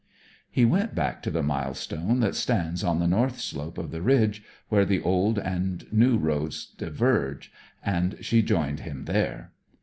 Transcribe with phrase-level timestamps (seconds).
[0.49, 4.41] He went back to the milestone that stands on the north slope of the ridge,
[4.67, 7.51] where the old and new roads diverge,
[7.85, 9.51] and she joined him there.